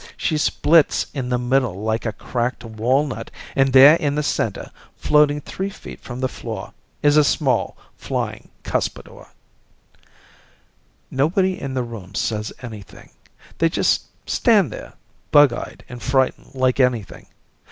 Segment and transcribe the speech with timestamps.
[0.17, 5.39] She splits in the middle like a cracked walnut, and there in the center, floating
[5.41, 9.27] three feet from the floor is a small flying cuspidor.
[11.11, 13.11] Nobody in the room says anything.
[13.59, 14.93] They just stand there,
[15.29, 17.27] bug eyed and frightened like anything.